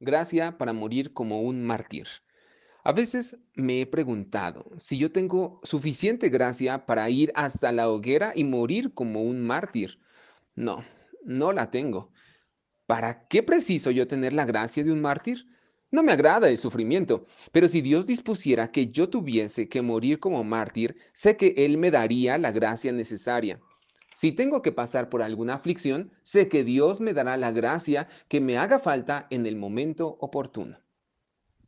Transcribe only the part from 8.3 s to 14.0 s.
y morir como un mártir. No, no la tengo. ¿Para qué preciso